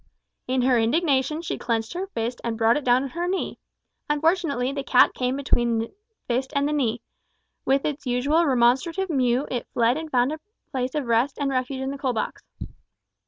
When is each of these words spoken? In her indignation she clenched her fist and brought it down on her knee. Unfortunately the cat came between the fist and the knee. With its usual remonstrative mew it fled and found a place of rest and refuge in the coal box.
In 0.47 0.63
her 0.63 0.79
indignation 0.79 1.43
she 1.43 1.59
clenched 1.59 1.93
her 1.93 2.07
fist 2.07 2.41
and 2.43 2.57
brought 2.57 2.75
it 2.75 2.83
down 2.83 3.03
on 3.03 3.09
her 3.09 3.27
knee. 3.27 3.59
Unfortunately 4.09 4.71
the 4.71 4.83
cat 4.83 5.13
came 5.13 5.35
between 5.35 5.77
the 5.77 5.93
fist 6.27 6.51
and 6.55 6.67
the 6.67 6.73
knee. 6.73 7.03
With 7.65 7.85
its 7.85 8.07
usual 8.07 8.43
remonstrative 8.47 9.11
mew 9.11 9.45
it 9.51 9.67
fled 9.75 9.97
and 9.97 10.09
found 10.09 10.31
a 10.33 10.39
place 10.71 10.95
of 10.95 11.05
rest 11.05 11.37
and 11.39 11.51
refuge 11.51 11.81
in 11.81 11.91
the 11.91 11.99
coal 11.99 12.13
box. 12.13 12.41